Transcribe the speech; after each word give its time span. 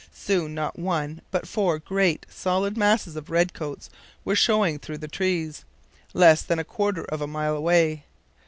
Soon 0.11 0.55
not 0.55 0.79
one 0.79 1.21
but 1.29 1.47
four 1.47 1.77
great, 1.77 2.25
solid 2.27 2.75
masses 2.75 3.15
of 3.15 3.29
redcoats 3.29 3.87
were 4.25 4.35
showing 4.35 4.79
through 4.79 4.97
the 4.97 5.07
trees, 5.07 5.63
less 6.15 6.41
than 6.41 6.57
a 6.57 6.63
quarter 6.63 7.03
of 7.05 7.21
a 7.21 7.27
mile 7.27 7.55
away. 7.55 8.03